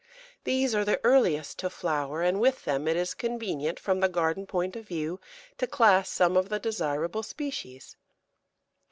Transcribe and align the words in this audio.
These 0.45 0.73
are 0.73 0.83
the 0.83 0.99
earliest 1.03 1.59
to 1.59 1.69
flower, 1.69 2.23
and 2.23 2.39
with 2.41 2.65
them 2.65 2.87
it 2.87 2.97
is 2.97 3.13
convenient, 3.13 3.79
from 3.79 3.99
the 3.99 4.09
garden 4.09 4.47
point 4.47 4.75
of 4.75 4.87
view, 4.87 5.19
to 5.59 5.67
class 5.67 6.09
some 6.09 6.35
of 6.35 6.49
the 6.49 6.57
desirable 6.57 7.21
species. 7.21 7.95